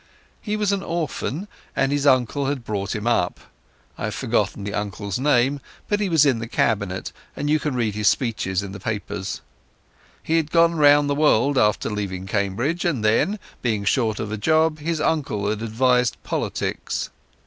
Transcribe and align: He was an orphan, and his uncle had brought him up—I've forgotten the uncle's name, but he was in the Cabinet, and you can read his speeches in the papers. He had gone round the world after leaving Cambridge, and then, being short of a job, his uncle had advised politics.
He 0.41 0.55
was 0.57 0.71
an 0.71 0.81
orphan, 0.81 1.47
and 1.75 1.91
his 1.91 2.07
uncle 2.07 2.47
had 2.47 2.63
brought 2.63 2.95
him 2.95 3.05
up—I've 3.05 4.15
forgotten 4.15 4.63
the 4.63 4.73
uncle's 4.73 5.19
name, 5.19 5.59
but 5.87 5.99
he 5.99 6.09
was 6.09 6.25
in 6.25 6.39
the 6.39 6.47
Cabinet, 6.47 7.11
and 7.35 7.51
you 7.51 7.59
can 7.59 7.75
read 7.75 7.93
his 7.93 8.07
speeches 8.07 8.63
in 8.63 8.71
the 8.71 8.79
papers. 8.79 9.41
He 10.23 10.37
had 10.37 10.49
gone 10.49 10.73
round 10.73 11.07
the 11.07 11.13
world 11.13 11.55
after 11.55 11.87
leaving 11.87 12.25
Cambridge, 12.25 12.83
and 12.83 13.05
then, 13.05 13.37
being 13.61 13.85
short 13.85 14.19
of 14.19 14.31
a 14.31 14.37
job, 14.37 14.79
his 14.79 14.99
uncle 14.99 15.47
had 15.47 15.61
advised 15.61 16.17
politics. 16.23 17.11